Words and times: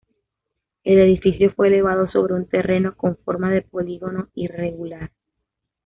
El 0.83 0.97
edificio 0.97 1.53
fue 1.53 1.67
elevado 1.67 2.09
sobre 2.09 2.33
un 2.33 2.47
terreno 2.47 2.97
con 2.97 3.17
forma 3.17 3.51
de 3.51 3.61
polígono 3.61 4.29
irregular. 4.33 5.11